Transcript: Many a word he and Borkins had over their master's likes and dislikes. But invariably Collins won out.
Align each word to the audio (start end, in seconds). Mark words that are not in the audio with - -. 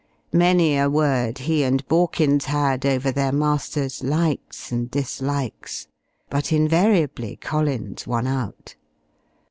Many 0.33 0.77
a 0.79 0.89
word 0.89 1.37
he 1.45 1.61
and 1.63 1.87
Borkins 1.87 2.45
had 2.45 2.87
over 2.87 3.11
their 3.11 3.31
master's 3.31 4.03
likes 4.03 4.71
and 4.71 4.89
dislikes. 4.89 5.89
But 6.27 6.51
invariably 6.51 7.35
Collins 7.35 8.07
won 8.07 8.25
out. 8.25 8.75